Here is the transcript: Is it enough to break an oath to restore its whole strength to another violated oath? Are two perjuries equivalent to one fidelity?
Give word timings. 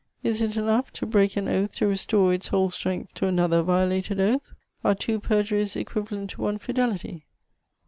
Is 0.23 0.41
it 0.41 0.57
enough 0.57 0.91
to 0.93 1.05
break 1.05 1.37
an 1.37 1.47
oath 1.47 1.75
to 1.75 1.85
restore 1.85 2.33
its 2.33 2.47
whole 2.47 2.71
strength 2.71 3.13
to 3.13 3.27
another 3.27 3.61
violated 3.61 4.19
oath? 4.19 4.51
Are 4.83 4.95
two 4.95 5.19
perjuries 5.19 5.75
equivalent 5.75 6.31
to 6.31 6.41
one 6.41 6.57
fidelity? 6.57 7.27